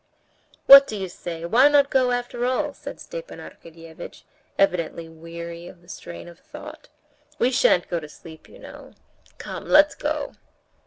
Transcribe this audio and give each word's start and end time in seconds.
"What 0.65 0.87
do 0.87 0.97
you 0.97 1.07
say, 1.07 1.45
why 1.45 1.67
not 1.67 1.91
go 1.91 2.09
after 2.09 2.43
all?" 2.43 2.73
said 2.73 2.99
Stepan 2.99 3.37
Arkadyevitch, 3.37 4.23
evidently 4.57 5.07
weary 5.07 5.67
of 5.67 5.83
the 5.83 5.87
strain 5.87 6.27
of 6.27 6.39
thought. 6.39 6.89
"We 7.37 7.51
shan't 7.51 7.87
go 7.87 7.99
to 7.99 8.09
sleep, 8.09 8.49
you 8.49 8.57
know. 8.57 8.93
Come, 9.37 9.67
let's 9.69 9.93
go!" 9.93 10.33